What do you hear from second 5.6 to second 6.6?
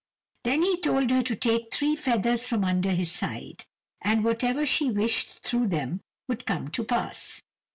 them would